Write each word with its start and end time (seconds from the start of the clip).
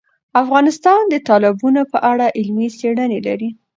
افغانستان 0.43 1.01
د 1.07 1.15
تالابونه 1.27 1.81
په 1.91 1.97
اړه 2.11 2.25
علمي 2.39 2.67
څېړنې 2.79 3.19
لري. 3.27 3.49